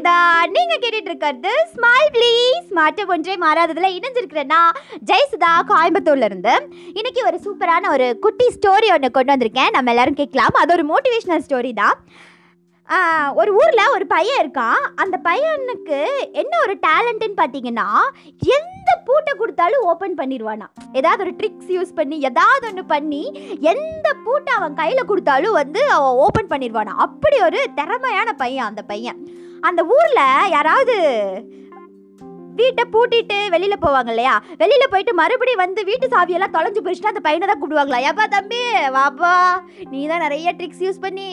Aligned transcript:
ஜெயசுதா 0.00 0.18
நீங்க 0.52 0.74
கேட்டுட்டு 0.82 1.10
இருக்கிறது 1.10 1.50
ஸ்மைல் 1.72 2.10
ப்ளீஸ் 2.14 2.68
மாற்றம் 2.76 3.10
ஒன்றே 3.14 3.34
மாறாததுல 3.42 3.88
இணைஞ்சிருக்கிறேன்னா 3.96 4.60
ஜெயசுதா 5.08 5.50
கோயம்புத்தூர்ல 5.70 6.28
இருந்து 6.30 6.54
இன்னைக்கு 6.98 7.20
ஒரு 7.30 7.38
சூப்பரான 7.46 7.90
ஒரு 7.94 8.06
குட்டி 8.24 8.46
ஸ்டோரி 8.54 8.88
ஒன்று 8.94 9.08
கொண்டு 9.16 9.32
வந்திருக்கேன். 9.32 9.74
நம்ம 9.76 9.92
எல்லாரும் 9.94 10.18
கேட்கலாம். 10.20 10.60
அது 10.62 10.72
ஒரு 10.76 10.84
மோட்டிவேஷனல் 10.92 11.44
ஸ்டோரி 11.46 11.72
தான். 11.82 11.98
ஒரு 13.40 13.50
ஊரில் 13.58 13.92
ஒரு 13.96 14.06
பையன் 14.14 14.40
இருக்கான். 14.42 14.80
அந்த 15.02 15.16
பையனுக்கு 15.26 15.98
என்ன 16.42 16.52
ஒரு 16.64 16.74
டேலண்ட்டுன்னு 16.86 17.38
பார்த்தீங்கன்னா 17.42 17.88
எந்த 18.56 18.90
பூட்டை 19.08 19.34
கொடுத்தாலும் 19.42 19.84
ஓப்பன் 19.90 20.16
பண்ணிடுவானா 20.20 20.68
ஏதாவது 21.00 21.24
ஒரு 21.26 21.34
ட்ரிக்ஸ் 21.42 21.70
யூஸ் 21.76 21.92
பண்ணி 22.00 22.18
ஏதாவது 22.30 22.66
ஒன்று 22.70 22.84
பண்ணி 22.94 23.22
எந்த 23.74 24.08
பூட்டை 24.24 24.54
அவன் 24.60 24.80
கையில் 24.80 25.08
கொடுத்தாலும் 25.12 25.58
வந்து 25.60 25.82
அவன் 25.98 26.18
ஓப்பன் 26.24 26.50
பண்ணிடுவானா 26.54 26.94
அப்படி 27.08 27.38
ஒரு 27.50 27.62
திறமையான 27.80 28.28
பையன் 28.42 28.68
அந்த 28.70 28.84
பையன். 28.94 29.20
அந்த 29.68 29.80
ஊரில் 29.96 30.24
யாராவது 30.56 30.96
வீட்டை 32.58 32.84
பூட்டிட்டு 32.94 33.36
வெளியில 33.54 33.74
போவாங்க 33.82 34.10
இல்லையா? 34.12 34.32
வெளியில 34.62 34.84
போயிட்டு 34.92 35.12
மறுபடியும் 35.20 35.62
வந்து 35.62 35.80
வீட்டு 35.88 36.06
சாவியெல்லாம் 36.14 36.54
தொலைஞ்சு 36.56 36.80
போயிடுச்சுன்னா 36.82 37.12
அந்த 37.12 37.22
பையனை 37.26 37.46
தான் 37.50 37.60
கூப்பிடுவாங்களா? 37.60 38.00
ஏப்பா 38.08 38.24
தம்பி 38.34 38.60
வாப்பா 38.96 39.32
நீ 39.92 40.00
தான் 40.12 40.24
நிறைய 40.24 40.52
ட்ரிக்ஸ் 40.58 40.82
யூஸ் 40.86 41.04
பண்ணி 41.04 41.28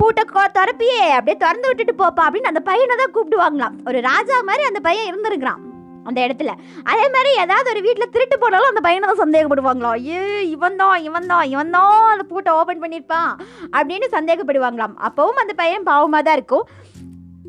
பூட்டை 0.00 0.22
கோ 0.32 0.42
திறப்பியே 0.56 1.00
அப்படியே 1.18 1.36
திறந்து 1.44 1.70
விட்டுட்டு 1.70 1.94
போப்பா 2.02 2.24
அப்படின்னு 2.26 2.50
அந்த 2.50 2.62
பையனை 2.68 2.96
தான் 3.02 3.14
கூப்பிடுவாங்களாம். 3.16 3.76
ஒரு 3.90 4.00
ராஜா 4.10 4.36
மாதிரி 4.50 4.64
அந்த 4.70 4.82
பையன் 4.88 5.08
இருந்திருக்கிறான் 5.10 5.62
அந்த 6.08 6.18
இடத்துல. 6.26 6.50
அதே 6.90 7.06
மாதிரி 7.14 7.30
ஏதாவது 7.44 7.68
ஒரு 7.72 7.80
வீட்டில் 7.86 8.12
திருட்டு 8.12 8.36
போனாலும் 8.42 8.70
அந்த 8.72 8.82
பையனை 8.86 9.06
தான் 9.10 9.22
சந்தேகப்படுவாங்களாம். 9.24 9.96
ஐயோ 10.00 10.20
இவன் 10.54 10.78
தான் 10.82 10.94
இவன் 11.08 11.30
தான் 11.32 11.46
இவன் 11.54 11.74
தான் 11.76 11.96
அந்த 12.12 12.24
பூட்டை 12.30 12.52
ஓப்பன் 12.60 12.82
பண்ணியிருப்பான் 12.84 13.32
அப்படின்னு 13.78 14.08
சந்தேகப்படுவாங்களாம். 14.16 14.94
அப்பவும் 15.08 15.42
அந்த 15.44 15.54
பையன் 15.62 15.88
பாவமாக 15.90 16.22
தான் 16.28 16.38
இருக்கும். 16.40 16.66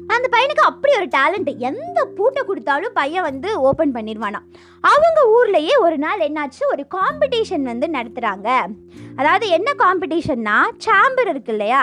அந்த 0.10 0.28
பையனுக்கு 0.30 0.62
அப்படி 0.62 0.94
ஒரு 0.96 1.08
டேலண்ட் 1.08 1.50
எந்த 1.60 2.06
பூட்டை 2.18 2.44
கொடுத்தாலும் 2.46 2.94
பையன் 2.94 3.24
வந்து 3.24 3.60
ஓப்பன் 3.60 3.96
பண்ணிடுவானா 3.96 4.40
அவங்க 4.84 5.20
ஊர்லேயே 5.38 5.76
ஒரு 5.80 5.98
நாள் 5.98 6.20
என்னாச்சு 6.20 6.64
ஒரு 6.72 6.88
காம்படிஷன் 6.96 7.62
வந்து 7.62 7.88
நடத்துகிறாங்க 7.88 8.48
அதாவது 9.16 9.48
என்ன 9.50 9.74
காம்படிஷன்னா 9.78 10.56
சாம்பர் 10.78 11.28
இருக்கு 11.28 11.52
இல்லையா? 11.52 11.82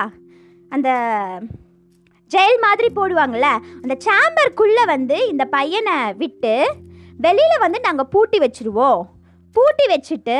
அந்த 0.73 0.89
ஜெயில் 2.31 2.59
மாதிரி 2.61 2.89
போடுவாங்கள்ல 2.95 3.49
அந்த 3.83 3.97
சாம்பருக்குள்ளே 4.07 4.85
வந்து 4.87 5.29
இந்த 5.29 5.45
பையனை 5.47 6.13
விட்டு 6.13 6.55
வெளியில் 7.21 7.59
வந்து 7.59 7.81
நாங்கள் 7.81 8.09
பூட்டி 8.09 8.39
வச்சுருவோம். 8.39 9.01
பூட்டி 9.57 9.85
வச்சுட்டு 9.87 10.39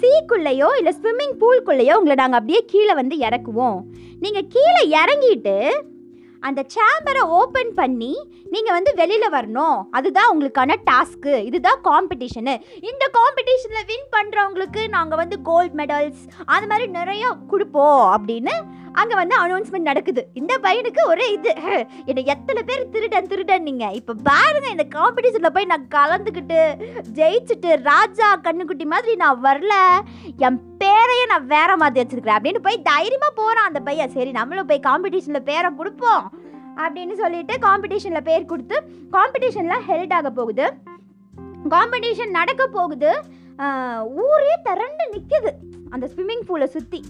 சீக்குள்ளேயோ 0.00 0.68
இல்லை 0.78 0.94
ஸ்விம்மிங் 1.02 1.36
பூல்குள்ளேயோ 1.40 1.94
உங்களை 1.94 2.14
நாங்கள் 2.14 2.38
அப்படியே 2.38 2.64
கீழே 2.64 2.94
வந்து 2.94 3.16
இறக்குவோம். 3.16 3.78
நீங்கள் 4.20 4.48
கீழே 4.48 4.82
இறங்கிட்டு 5.02 5.56
அந்த 6.42 6.60
சேம்பரை 6.74 7.22
ஓப்பன் 7.38 7.72
பண்ணி 7.74 8.12
நீங்கள் 8.54 8.76
வந்து 8.76 8.92
வெளியில் 8.94 9.34
வரணும். 9.34 9.78
அதுதான் 9.90 10.30
உங்களுக்கான 10.32 10.76
டாஸ்க்கு 10.90 11.34
இதுதான் 11.48 11.80
காம்படிஷனு 11.88 12.54
இந்த 12.90 13.04
காம்படிஷனில் 13.18 13.88
வின் 13.90 14.08
பண்ணுறவங்களுக்கு 14.16 14.82
நாங்கள் 14.88 15.18
வந்து 15.18 15.36
கோல்ட் 15.42 15.76
மெடல்ஸ் 15.80 16.22
அது 16.54 16.66
மாதிரி 16.66 16.86
நிறையா 16.98 17.30
கொடுப்போம் 17.52 18.02
அப்படின்னு 18.16 18.54
அங்கே 18.92 19.14
வந்து 19.14 19.34
அனௌன்ஸ்மெண்ட் 19.42 19.88
நடக்குது. 19.90 20.22
இந்த 20.34 20.58
பையனுக்கு 20.62 21.02
ஒரே 21.06 21.26
இது. 21.32 21.52
என்னை 22.08 22.24
எத்தனை 22.24 22.62
பேர் 22.62 22.88
திருடன் 22.88 23.26
திருடன் 23.26 23.62
நீங்கள் 23.62 23.96
இப்போ 24.00 24.14
பாருங்க 24.22 24.68
இந்த 24.68 24.86
காம்படிஷனில் 24.96 25.54
போய் 25.56 25.70
நான் 25.72 25.86
கலந்துக்கிட்டு 25.94 26.58
ஜெயிச்சுட்டு 27.14 27.70
ராஜா 27.82 28.28
கண்ணுக்குட்டி 28.36 28.84
மாதிரி 28.84 29.14
நான் 29.14 29.42
வரல. 29.44 29.74
என் 30.36 30.60
பேரையே 30.84 31.26
நான் 31.26 31.46
வேற 31.46 31.76
மாதிரி 31.76 32.00
வச்சிருக்கிறேன். 32.02 32.38
அப்படின்னு 32.40 32.66
போய் 32.68 32.86
தைரியமாக 32.92 33.32
போகிறான் 33.34 33.66
அந்த 33.66 33.80
பையன். 33.80 34.14
சரி 34.16 34.30
நம்மளும் 34.30 34.66
போய் 34.66 34.86
காம்படிஷனில் 34.88 35.48
பேரை 35.50 35.70
கொடுப்போம். 35.80 36.24
அப்படின்னு 36.76 37.12
சொல்லிட்டு 37.12 37.54
காம்படிஷனில் 37.66 38.28
பேர் 38.30 38.50
கொடுத்து 38.52 38.76
காம்படிஷனில் 39.12 39.84
ஹெல்ட் 39.88 40.12
ஆக 40.12 40.30
போகுது. 40.30 40.66
காம்படிஷன் 41.68 42.36
நடக்க 42.38 42.66
போகுது. 42.66 43.12
ஊரே 44.04 44.54
திரண்டு 44.62 45.04
நிற்குது 45.12 45.50
அந்த 45.90 46.08
ஸ்விம்மிங் 46.12 46.44
பூலை 46.46 46.66
சுற்றி 46.66 47.00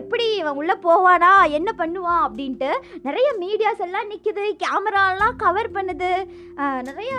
எப்படி 0.00 0.26
இவன் 0.42 0.58
உள்ளே 0.60 0.76
போவானா? 0.86 1.32
என்ன 1.58 1.70
பண்ணுவான்? 1.80 2.22
அப்படின்ட்டு 2.26 2.70
நிறைய 3.08 3.28
மீடியாஸ் 3.42 3.84
எல்லாம் 3.88 4.10
நிற்குது 4.12 4.44
கேமராலாம் 4.64 5.40
கவர் 5.44 5.74
பண்ணுது. 5.76 6.12
நிறையா 6.90 7.18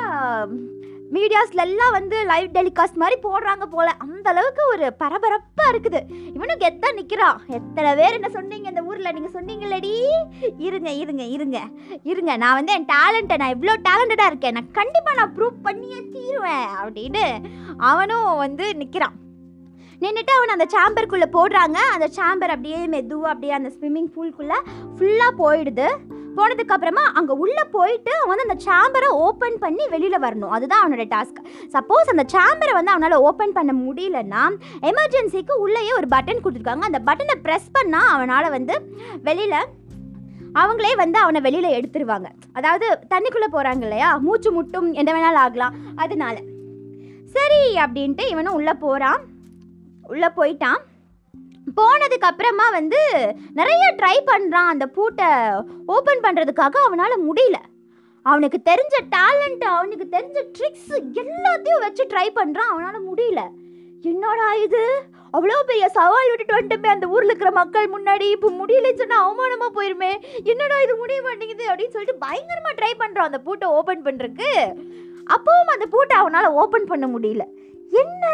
மீடியாஸ்லெல்லாம் 1.16 1.16
மீடியாஸ்ல 1.16 1.63
எல்லாம் 1.66 1.96
வந்து 1.96 2.18
லைவ் 2.30 2.47
டெலிகாஸ்ட் 2.56 3.00
மாதிரி 3.02 3.18
போடுறாங்க 3.25 3.66
போல. 3.74 3.88
அந்த 4.06 4.25
அளவுக்கு 4.31 4.62
ஒரு 4.74 4.86
பரபரப்பாக 5.02 5.72
இருக்குது. 5.74 6.00
இவனுக்கு 6.36 6.66
எத்தான் 6.69 6.97
நிற்கிறான் 7.00 7.38
எத்தனை 7.58 7.90
பேர் 8.00 8.18
என்ன 8.18 8.30
சொன்னீங்க 8.38 8.68
இந்த 8.72 8.84
ஊரில்? 8.90 9.13
நீங்கள் 9.18 9.36
சொன்னீங்களடி 9.36 9.92
இருங்க 10.68 10.90
இருங்க 11.02 11.25
இருங்க. 11.36 11.59
இருங்க 12.12 12.31
நான் 12.44 12.57
வந்து 12.59 12.75
என் 12.78 12.90
டேலண்ட்டை 12.94 13.38
நான் 13.42 13.53
இவ்வளோ 13.56 13.75
டேலண்டடாக 13.90 14.31
இருக்கேன். 14.31 14.57
நான் 14.59 14.74
கண்டிப்பாக 14.80 15.19
நான் 15.19 15.36
ப்ரூவ் 15.38 15.59
பண்ணியே 15.68 16.00
தீருவேன். 16.16 16.68
அப்படின்னு 16.84 17.25
அவனும் 17.92 18.31
வந்து 18.46 18.68
நிற்கிறான் 18.81 19.16
நின்றுட்டு 20.03 20.33
அவனை 20.38 20.53
அந்த 20.57 20.67
சாம்பருக்குள்ளே 20.75 21.28
போடுறாங்க. 21.38 21.79
அந்த 21.95 22.07
சாம்பர் 22.17 22.53
அப்படியே 22.56 22.81
மெதுவாக 22.95 23.31
அப்படியே 23.33 23.53
அந்த 23.59 23.72
ஸ்விம்மிங் 23.78 24.11
பூல்குள்ளே 24.16 24.59
ஃபுல்லாக 24.97 25.31
போயிடுது. 25.41 25.88
போனதுக்கு 26.38 26.73
அப்புறமா 26.75 27.03
அங்கே 27.17 27.33
உள்ளே 27.44 27.63
போயிட்டு 27.75 28.11
அவன் 28.16 28.31
வந்து 28.31 28.45
அந்த 28.45 28.57
சாம்பரை 28.66 29.09
ஓப்பன் 29.25 29.56
பண்ணி 29.61 29.83
வெளியில் 29.94 30.23
வரணும். 30.23 30.53
அதுதான் 30.56 30.81
அவனோட 30.83 31.03
டாஸ்க் 31.13 31.39
சப்போஸ் 31.75 32.11
அந்த 32.13 32.25
சாம்பரை 32.33 32.73
வந்து 32.78 32.91
அவனால் 32.94 33.23
ஓப்பன் 33.28 33.56
பண்ண 33.57 33.73
முடியலன்னா 33.83 34.41
எமர்ஜென்சிக்கு 34.89 35.56
உள்ளேயே 35.66 35.94
ஒரு 36.00 36.09
பட்டன் 36.16 36.41
கொடுத்துருக்காங்க. 36.44 36.89
அந்த 36.89 37.01
பட்டனை 37.09 37.35
ப்ரெஸ் 37.45 37.69
பண்ணால் 37.77 38.12
அவனால் 38.16 38.53
வந்து 38.57 38.75
வெளியில் 39.29 39.59
அவங்களே 40.62 40.91
வந்து 41.03 41.17
அவனை 41.19 41.39
வெளியில் 41.45 41.75
எடுத்துருவாங்க. 41.77 42.27
அதாவது 42.59 42.88
தண்ணிக்குள்ளே 43.13 43.50
போகிறாங்க 43.56 43.85
இல்லையா? 43.88 44.09
மூச்சு 44.25 44.51
முட்டும் 44.57 44.89
என்ன 44.94 45.09
வேணாலும் 45.16 45.44
ஆகலாம். 45.45 45.77
அதனால 46.03 46.35
சரி 47.38 47.63
அப்படின்ட்டு 47.85 48.25
இவனும் 48.33 48.57
உள்ளே 48.59 48.75
போகிறான் 48.83 49.22
உள்ளே 50.12 50.30
போயிட்டான். 50.40 50.82
போனதுக்கு 51.78 52.28
அப்புறமா 52.30 52.66
வந்து 52.78 53.00
நிறைய 53.60 53.86
ட்ரை 54.00 54.16
பண்ணுறான் 54.32 54.72
அந்த 54.74 54.86
பூட்டை 54.98 55.30
ஓப்பன் 55.96 56.24
பண்ணுறதுக்காக 56.26 56.76
அவனால் 56.88 57.24
முடியல. 57.28 57.60
அவனுக்கு 58.26 58.60
தெரிஞ்ச 58.70 58.96
டேலண்ட் 59.16 59.66
அவனுக்கு 59.74 60.06
தெரிஞ்ச 60.16 60.40
ட்ரிக்ஸ் 60.58 60.94
எல்லாத்தையும் 61.24 61.84
வச்சு 61.86 62.06
ட்ரை 62.14 62.28
பண்ணுறான் 62.40 62.72
அவனால் 62.74 63.08
முடியல. 63.10 63.42
என்னடா 64.12 64.48
இது? 64.66 64.82
அவ்வளோ 65.38 65.56
பெரிய 65.70 65.86
சவால் 65.98 66.30
விட்டுட்டு 66.30 66.58
வந்துட்டுமே 66.58 66.90
அந்த 66.94 67.06
ஊரில் 67.14 67.30
இருக்கிற 67.30 67.52
மக்கள் 67.52 67.88
முன்னாடி. 67.96 68.26
இப்போ 68.36 68.50
முடியலன்னு 68.60 69.02
சொன்னால் 69.02 69.24
அவமானமாக 69.24 69.72
போயிருமே. 69.78 70.12
என்னடா 70.52 70.78
இது 70.86 70.94
முடிய 71.02 71.20
மாட்டேங்குது 71.28 71.66
அப்படின்னு 71.72 71.96
சொல்லிட்டு 71.96 72.24
பயங்கரமாக 72.26 72.76
ட்ரை 72.80 72.92
பண்ணுறான் 73.02 73.30
அந்த 73.30 73.40
பூட்டை 73.48 73.68
ஓப்பன் 73.80 74.06
பண்ணுறதுக்கு 74.08 74.52
அப்பவும் 75.36 75.74
அந்த 75.76 75.88
பூட்டை 75.96 76.16
அவனால் 76.22 76.56
ஓப்பன் 76.62 76.90
பண்ண 76.92 77.08
முடியல. 77.16 77.46
என்ன? 78.01 78.25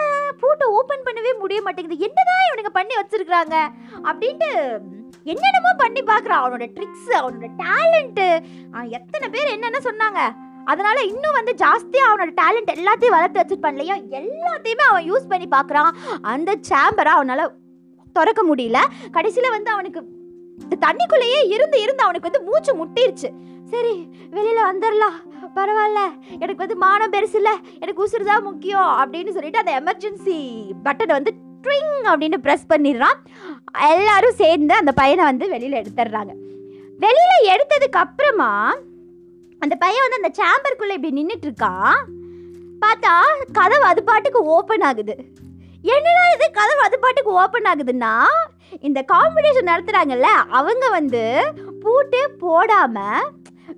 பூட்டை 0.41 0.65
ஓப்பன் 0.77 1.05
பண்ணவே 1.07 1.31
முடிய 1.39 1.59
மாட்டேங்குது. 1.65 2.03
என்னதான் 2.07 2.45
இவனுங்க 2.47 2.71
பண்ணி 2.77 2.93
வச்சிருக்கிறாங்க? 2.99 3.55
அப்படின்ட்டு 4.09 4.51
என்னென்னமோ 5.31 5.71
பண்ணி 5.81 6.01
பார்க்குறான் 6.11 6.41
அவனோட 6.41 6.65
ட்ரிக்ஸ் 6.77 7.11
அவனோட 7.19 7.47
டேலண்ட்டு 7.63 8.27
எத்தனை 8.97 9.27
பேர் 9.35 9.53
என்னென்ன 9.55 9.81
சொன்னாங்க? 9.89 10.21
அதனால 10.71 10.97
இன்னும் 11.11 11.37
வந்து 11.39 11.53
ஜாஸ்தியாக 11.63 12.09
அவனோட 12.09 12.31
டேலண்ட் 12.41 12.73
எல்லாத்தையும் 12.77 13.15
வளர்த்து 13.17 13.41
வச்சிருப்பான் 13.41 13.75
இல்லையா? 13.75 13.95
எல்லாத்தையுமே 14.19 14.85
அவன் 14.91 15.07
யூஸ் 15.11 15.29
பண்ணி 15.31 15.47
பார்க்குறான். 15.55 15.91
அந்த 16.33 16.51
சேம்பரை 16.71 17.13
அவனால் 17.17 17.45
திறக்க 18.17 18.41
முடியல. 18.49 18.79
கடைசியில் 19.17 19.55
வந்து 19.55 19.69
அவனுக்கு 19.75 20.01
இந்த 20.63 20.75
தண்ணிக்குள்ளேயே 20.85 21.39
இருந்து 21.55 21.77
இருந்து 21.83 22.05
அவனுக்கு 22.07 22.29
வந்து 22.29 22.45
மூச்சு 22.49 22.71
முட்டிருச்சு. 22.81 23.29
சரி 23.73 23.93
வெளியில் 24.35 24.69
வந்துடலாம் 24.69 25.17
பரவாயில்ல. 25.57 26.01
எனக்கு 26.43 26.63
வந்து 26.63 26.77
மானம் 26.83 27.13
பெருசு 27.15 27.37
இல்லை 27.39 27.53
எனக்கு 27.81 28.03
உசுறு 28.05 28.29
தான் 28.29 28.47
முக்கியம் 28.49 28.91
அப்படின்னு 29.01 29.33
சொல்லிட்டு 29.37 29.61
அந்த 29.63 29.73
எமர்ஜென்சி 29.81 30.37
பட்டனை 30.85 31.13
வந்து 31.17 31.33
ட்ரிங் 31.65 31.91
அப்படின்னு 32.11 32.37
ப்ரெஸ் 32.45 32.71
பண்ணிடுறான். 32.71 33.17
எல்லாரும் 33.95 34.39
சேர்ந்து 34.43 34.75
அந்த 34.81 34.91
பையனை 35.01 35.23
வந்து 35.31 35.47
வெளியில் 35.53 35.79
எடுத்துடுறாங்க. 35.81 36.33
வெளியில் 37.03 37.51
எடுத்ததுக்கு 37.53 37.99
அப்புறமா 38.05 38.51
அந்த 39.61 39.75
பையன் 39.83 40.05
வந்து 40.05 40.19
அந்த 40.21 40.31
சேம்பருக்குள்ளே 40.39 40.95
இப்படி 40.97 41.17
நின்றுட்டு 41.19 41.47
இருக்கான் 41.49 41.99
பார்த்தா 42.83 43.13
கதவு 43.57 43.85
அது 43.91 44.01
பாட்டுக்கு 44.03 44.39
ஓப்பன் 44.55 44.85
ஆகுது. 44.89 45.15
என்னடா 45.93 46.23
இது? 46.35 46.45
கதவு 46.57 46.81
அது 46.85 46.97
பாட்டுக்கு 47.03 47.31
ஓப்பன் 47.41 47.67
ஆகுதுன்னா 47.71 48.13
இந்த 48.87 48.99
காம்படிஷன் 49.13 49.69
நடத்துகிறாங்கல்ல 49.71 50.29
அவங்க 50.59 50.85
வந்து 50.89 51.23
பூட்டே 51.83 52.23
போடாமல் 52.43 53.23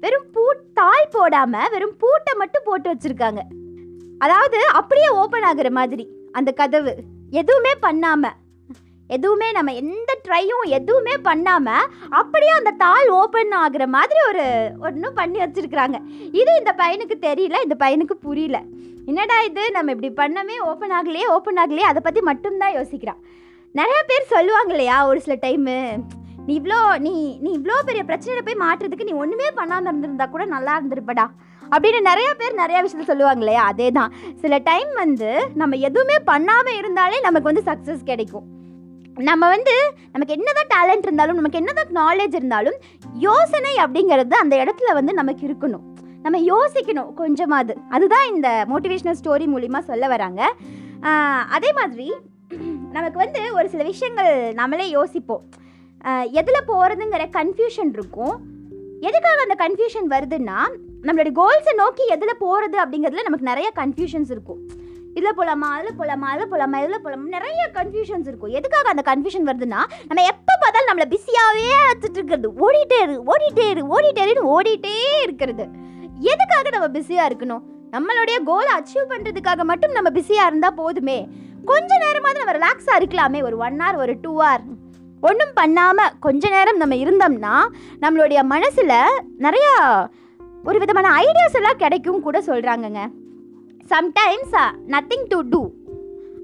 வெறும் 0.03 0.29
பூ 0.31 0.43
தாள் 0.73 1.11
போடாமல் 1.11 1.69
வெறும் 1.69 1.97
பூட்டை 1.97 2.33
மட்டும் 2.41 2.65
போட்டு 2.65 2.87
வச்சுருக்காங்க. 2.91 3.41
அதாவது 4.17 4.59
அப்படியே 4.79 5.09
ஓப்பன் 5.21 5.47
ஆகுற 5.49 5.69
மாதிரி 5.69 6.05
அந்த 6.31 6.51
கதவு. 6.51 6.93
எதுவுமே 7.41 7.73
பண்ணாமல் 7.85 8.37
எதுவுமே 9.09 9.47
நம்ம 9.51 9.73
எந்த 9.73 10.11
ட்ரையும் 10.25 10.65
எதுவுமே 10.77 11.15
பண்ணாமல் 11.27 11.89
அப்படியே 12.09 12.51
அந்த 12.59 12.71
தாள் 12.83 13.09
ஓப்பன் 13.19 13.53
ஆகுற 13.63 13.85
மாதிரி 13.87 14.19
ஒரு 14.29 14.45
ஒன்றும் 14.87 15.17
பண்ணி 15.19 15.39
வச்சுருக்குறாங்க. 15.39 15.97
இது 16.31 16.51
இந்த 16.61 16.71
பையனுக்கு 16.81 17.17
தெரியல 17.27 17.59
இந்த 17.65 17.75
பையனுக்கு 17.83 18.15
புரியல. 18.27 18.59
என்னடா 19.05 19.37
இது? 19.41 19.71
நம்ம 19.71 19.91
இப்படி 19.95 20.11
பண்ணமே 20.21 20.57
ஓப்பன் 20.71 20.93
ஆகலையே 20.99 21.27
ஓப்பன் 21.35 21.59
ஆகலையே 21.63 21.87
அதை 21.91 22.01
பற்றி 22.03 22.21
மட்டும்தான் 22.21 22.75
யோசிக்கிறான். 22.77 23.21
நிறைய 23.71 23.99
பேர் 24.09 24.31
சொல்லுவாங்க 24.33 24.71
இல்லையா 24.75 25.07
ஒரு 25.07 25.21
சில 25.21 25.35
டைமு 25.45 25.75
நீ 26.47 26.53
இவ்வளோ 26.59 26.79
நீ 27.05 27.11
நீ 27.43 27.49
இவ்வளோ 27.57 27.75
பெரிய 27.89 28.01
பிரச்சனையில 28.07 28.41
போய் 28.47 28.63
மாட்டுறதுக்கு 28.63 29.07
நீ 29.09 29.13
ஒன்றுமே 29.23 29.49
பண்ணாமல் 29.59 29.89
இருந்திருந்தா 29.89 30.25
கூட 30.33 30.43
நல்லா 30.55 30.73
இருந்திருப்படா. 30.79 31.25
அப்படின்னு 31.73 31.99
நிறைய 32.07 32.29
பேர் 32.39 32.59
நிறைய 32.61 32.77
விஷயத்தில் 32.85 33.11
சொல்லுவாங்க 33.11 33.41
இல்லையா? 33.43 33.61
அதே 33.71 33.87
தான் 33.97 34.11
சில 34.41 34.57
டைம் 34.67 34.91
வந்து 35.03 35.29
நம்ம 35.61 35.79
எதுவுமே 35.87 36.17
பண்ணாமல் 36.31 36.77
இருந்தாலே 36.79 37.19
நமக்கு 37.27 37.49
வந்து 37.51 37.63
சக்ஸஸ் 37.69 38.03
கிடைக்கும். 38.09 38.45
நம்ம 39.29 39.47
வந்து 39.55 39.75
நமக்கு 40.13 40.35
என்னதான் 40.37 40.71
டேலண்ட் 40.75 41.07
இருந்தாலும் 41.07 41.39
நமக்கு 41.39 41.59
என்னதான் 41.61 41.95
நாலேஜ் 42.01 42.37
இருந்தாலும் 42.39 42.77
யோசனை 43.27 43.73
அப்படிங்கிறது 43.85 44.37
அந்த 44.43 44.55
இடத்துல 44.63 44.93
வந்து 44.99 45.13
நமக்கு 45.21 45.43
இருக்கணும். 45.49 45.83
நம்ம 46.25 46.37
யோசிக்கணும் 46.51 47.09
கொஞ்சமாவது. 47.23 47.73
அதுதான் 47.95 48.27
இந்த 48.35 48.49
மோட்டிவேஷ்னல் 48.73 49.19
ஸ்டோரி 49.21 49.47
மூலிமா 49.55 49.81
சொல்ல 49.89 50.07
வராங்க. 50.15 50.41
அதே 51.57 51.71
மாதிரி 51.81 52.07
நமக்கு 52.97 53.17
வந்து 53.25 53.41
ஒரு 53.57 53.67
சில 53.73 53.83
விஷயங்கள் 53.91 54.31
நம்மளே 54.61 54.87
யோசிப்போம். 54.97 55.43
எதில் 56.39 56.67
போகிறதுங்கிற 56.69 57.25
கன்ஃபியூஷன் 57.39 57.91
இருக்கும். 57.97 58.35
எதுக்காக 59.09 59.39
அந்த 59.45 59.55
கன்ஃபியூஷன் 59.63 60.07
வருதுன்னா 60.15 60.59
நம்மளுடைய 61.07 61.33
கோல்ஸை 61.41 61.73
நோக்கி 61.81 62.03
எதில் 62.15 62.41
போகிறது 62.41 62.77
அப்படிங்கிறதுல 62.83 63.25
நமக்கு 63.27 63.51
நிறைய 63.51 63.69
கன்ஃபியூஷன்ஸ் 63.79 64.31
இருக்கும். 64.35 64.59
இதில் 65.17 65.35
போகலாமா 65.37 65.67
அதில் 65.77 65.97
போகலாமா 65.97 66.27
அதில் 66.33 66.49
போகலாமா 66.51 66.77
இதில் 66.83 67.01
போகலாமா 67.05 67.27
நிறைய 67.37 67.61
கன்ஃபியூஷன்ஸ் 67.77 68.27
இருக்கும். 68.29 68.53
எதுக்காக 68.59 68.89
அந்த 68.93 69.03
கன்ஃபியூஷன் 69.09 69.47
வருதுன்னா 69.49 69.81
நம்ம 70.09 70.23
எப்போ 70.31 70.53
பார்த்தாலும் 70.63 70.89
நம்மளை 70.91 71.07
பிஸியாகவே 71.13 71.67
வச்சுட்டு 71.89 72.19
இருக்கிறது. 72.19 72.49
ஓடிட்டே 72.65 72.99
இரு 73.05 73.15
ஓடிட்டே 73.33 73.65
இரு 73.73 73.83
ஓடிட்டே 73.95 74.23
இருன்னு 74.25 74.51
ஓடிட்டே 74.55 74.95
இருக்கிறது. 75.25 75.65
எதுக்காக 76.33 76.69
நம்ம 76.75 76.87
பிஸியாக 76.97 77.29
இருக்கணும்? 77.31 77.63
நம்மளுடைய 77.95 78.37
கோலை 78.49 78.71
அச்சீவ் 78.79 79.11
பண்ணுறதுக்காக 79.13 79.63
மட்டும் 79.71 79.95
நம்ம 79.97 80.11
பிஸியாக 80.19 80.49
இருந்தால் 80.51 80.79
போதுமே. 80.81 81.17
கொஞ்ச 81.71 81.89
நேரமாவது 82.05 82.41
நம்ம 82.41 82.55
ரிலாக்ஸாக 82.59 82.99
இருக்கலாமே. 83.01 83.41
ஒரு 83.49 83.57
ஒன் 83.65 83.77
ஹவர் 83.83 83.99
ஒரு 84.03 84.15
டூ 84.23 84.31
ஹவர் 84.41 84.63
ஒன்றும் 85.27 85.53
பண்ணாமல் 85.59 86.13
கொஞ்ச 86.25 86.49
நேரம் 86.55 86.81
நம்ம 86.81 86.95
இருந்தோம்னா 87.03 87.55
நம்மளுடைய 88.03 88.39
மனசில் 88.53 88.95
நிறையா 89.45 89.73
ஒரு 90.69 90.77
விதமான 90.83 91.07
ஐடியாஸ் 91.25 91.57
எல்லாம் 91.59 91.81
கிடைக்கும் 91.83 92.25
கூட 92.27 92.39
சொல்கிறாங்கங்க 92.49 93.03
சம்டைம்ஸ் 93.93 94.57
நத்திங் 94.93 95.25
டு 95.33 95.39
டூ 95.53 95.61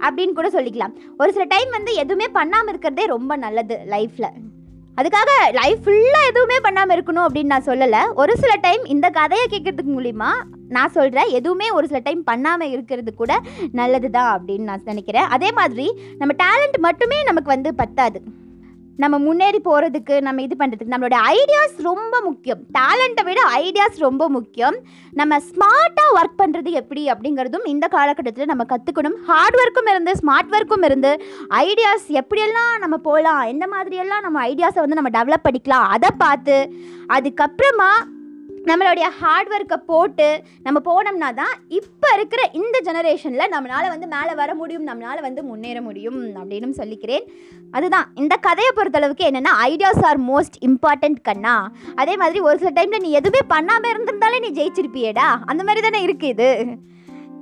அப்படின்னு 0.05 0.37
கூட 0.37 0.49
சொல்லிக்கலாம். 0.55 0.93
ஒரு 1.21 1.29
சில 1.35 1.45
டைம் 1.53 1.69
வந்து 1.77 1.91
எதுவுமே 2.03 2.27
பண்ணாமல் 2.37 2.71
இருக்கிறதே 2.73 3.05
ரொம்ப 3.15 3.35
நல்லது 3.43 3.75
லைஃப்பில் 3.93 4.29
அதுக்காக 4.99 5.31
லைஃப் 5.59 5.81
ஃபுல்லாக 5.83 6.29
எதுவுமே 6.29 6.57
பண்ணாமல் 6.65 6.95
இருக்கணும் 6.95 7.25
அப்படின்னு 7.25 7.53
நான் 7.53 7.67
சொல்லலை. 7.67 8.01
ஒரு 8.21 8.33
சில 8.43 8.53
டைம் 8.65 8.83
இந்த 8.93 9.07
கதையை 9.17 9.45
கேட்கறதுக்கு 9.51 9.93
மூலிமா 9.97 10.29
நான் 10.75 10.95
சொல்கிறேன் 10.97 11.29
எதுவுமே 11.39 11.67
ஒரு 11.77 11.85
சில 11.91 11.99
டைம் 12.07 12.21
பண்ணாமல் 12.29 12.71
இருக்கிறது 12.75 13.11
கூட 13.21 13.33
நல்லது 13.79 14.09
தான் 14.17 14.31
அப்படின்னு 14.35 14.67
நான் 14.69 14.89
நினைக்கிறேன். 14.91 15.29
அதே 15.35 15.51
மாதிரி 15.59 15.87
நம்ம 16.21 16.35
டேலண்ட் 16.43 16.77
மட்டுமே 16.87 17.19
நமக்கு 17.29 17.51
வந்து 17.55 17.71
பத்தாது. 17.81 18.21
நம்ம 19.03 19.15
முன்னேறி 19.25 19.59
போகிறதுக்கு 19.67 20.15
நம்ம 20.27 20.41
இது 20.45 20.55
பண்ணுறதுக்கு 20.59 20.93
நம்மளோட 20.93 21.17
ஐடியாஸ் 21.35 21.75
ரொம்ப 21.89 22.15
முக்கியம். 22.27 22.61
டேலண்ட்டை 22.77 23.23
விட 23.27 23.41
ஐடியாஸ் 23.61 23.97
ரொம்ப 24.05 24.23
முக்கியம். 24.35 24.77
நம்ம 25.19 25.39
ஸ்மார்ட்டாக 25.49 26.15
ஒர்க் 26.17 26.39
பண்ணுறது 26.41 26.71
எப்படி 26.81 27.03
அப்படிங்கிறதும் 27.13 27.65
இந்த 27.73 27.85
காலகட்டத்தில் 27.95 28.51
நம்ம 28.51 28.65
கற்றுக்கணும் 28.73 29.17
ஹார்ட் 29.29 29.59
ஒர்க்கும் 29.61 29.91
இருந்து 29.93 30.13
ஸ்மார்ட் 30.21 30.53
ஒர்க்கும் 30.57 30.85
இருந்து 30.89 31.11
ஐடியாஸ் 31.65 32.07
எப்படியெல்லாம் 32.21 32.73
நம்ம 32.83 32.95
போகலாம் 33.09 33.41
எந்த 33.53 33.67
மாதிரியெல்லாம் 33.75 34.25
நம்ம 34.27 34.45
ஐடியாஸை 34.51 34.81
வந்து 34.85 34.99
நம்ம 35.01 35.11
டெவலப் 35.17 35.47
பண்ணிக்கலாம் 35.47 35.89
அதை 35.97 36.11
பார்த்து 36.23 36.57
அதுக்கப்புறமா 37.17 37.91
நம்மளுடைய 38.69 39.05
ஹார்ட் 39.19 39.51
ஒர்க்கை 39.53 39.77
போட்டு 39.91 40.27
நம்ம 40.63 40.79
போனோம்னா 40.87 41.29
தான் 41.33 41.53
இப்போ 41.67 42.07
இருக்கிற 42.15 42.41
இந்த 42.59 42.77
ஜெனரேஷனில் 42.87 43.53
நம்மளால் 43.53 43.93
வந்து 43.93 44.07
மேலே 44.07 44.33
வர 44.33 44.55
முடியும் 44.55 44.87
நம்மளால் 44.87 45.21
வந்து 45.21 45.43
முன்னேற 45.43 45.81
முடியும் 45.81 46.19
அப்படின்னு 46.35 46.69
சொல்லிக்கிறேன். 46.77 47.25
அதுதான். 47.71 48.07
இந்த 48.15 48.35
கதையை 48.35 48.71
பொறுத்தளவுக்கு 48.75 49.23
என்னென்னா 49.29 49.53
ஐடியாஸ் 49.63 50.03
ஆர் 50.09 50.19
மோஸ்ட் 50.21 50.59
இம்பார்ட்டண்ட் 50.67 51.19
கண்ணா. 51.21 51.55
அதே 51.95 52.17
மாதிரி 52.17 52.39
ஒரு 52.39 52.57
சில 52.57 52.71
டைமில் 52.77 53.03
நீ 53.05 53.11
எதுவுமே 53.11 53.41
பண்ணாமல் 53.47 53.91
இருந்திருந்தாலே 53.93 54.39
நீ 54.45 54.51
ஜெயிச்சிருப்பியேடா. 54.59 55.27
அந்த 55.45 55.63
மாதிரி 55.63 55.89
தானே 55.89 56.05
இருக்குது 56.05 56.33
இது. 56.35 56.49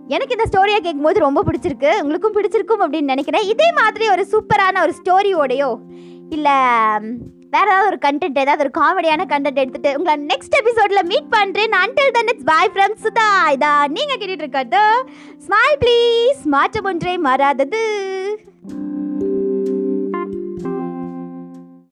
எனக்கு 0.08 0.36
இந்த 0.38 0.46
ஸ்டோரியை 0.52 0.80
கேட்கும்போது 0.80 1.20
ரொம்ப 1.20 1.44
பிடிச்சிருக்கு. 1.44 2.02
உங்களுக்கும் 2.02 2.36
பிடிச்சிருக்கும் 2.36 2.84
அப்படின்னு 2.84 3.14
நினைக்கிறேன். 3.14 3.48
இதே 3.48 3.72
மாதிரி 3.72 4.10
ஒரு 4.10 4.26
சூப்பரான 4.32 4.82
ஒரு 4.82 4.94
ஸ்டோரியோடையோ 5.00 5.72
இல்லை 6.30 6.58
வேற 7.52 7.66
ஏதாவது 7.68 7.90
ஒரு 7.90 7.98
கண்டென்ட் 8.06 8.40
ஏதாவது 8.40 8.64
ஒரு 8.66 8.72
காமெடியான 8.78 9.26
கண்டென்ட் 9.34 9.62
எடுத்துட்டு 9.64 9.92
உங்களை 9.98 10.16
நெக்ஸ்ட் 10.26 10.58
எபிசோட்ல 10.60 11.04
மீட் 11.04 11.30
பண்றேன். 11.30 11.76
Until 11.84 12.16
then 12.18 12.28
it's 12.28 12.50
bye 12.52 12.72
from 12.74 12.98
Sudha 13.04 13.30
இதா 13.56 13.74
நீங்க 13.88 14.16
கேட்டுட்டு 14.16 14.46
இருக்கிறது. 14.46 14.84
ஸ்மைல் 15.46 15.80
ப்ளீஸ் 15.86 16.44
மாற்றம் 16.56 16.84
ஒன்றே 16.84 17.18
மாறாதது. 17.18 17.84